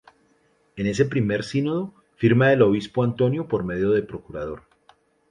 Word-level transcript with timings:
En 0.77 0.85
ese 0.93 1.05
primer 1.13 1.43
sínodo 1.43 1.93
firma 2.15 2.51
el 2.51 2.63
obispo 2.63 3.03
Antonio 3.03 3.47
por 3.47 3.63
medio 3.63 3.91
de 3.91 4.01
procurador. 4.01 4.63